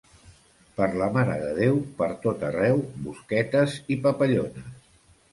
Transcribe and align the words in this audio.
Per 0.77 0.85
la 1.01 1.09
Mare 1.17 1.33
de 1.41 1.49
Déu, 1.59 1.75
pertot 1.99 2.45
arreu, 2.47 2.81
bosquetes 3.09 3.75
i 3.97 3.99
papallones. 4.07 4.73